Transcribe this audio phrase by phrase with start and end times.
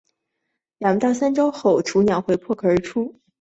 [0.79, 3.21] 两到三周后雏鸟就会破壳而出。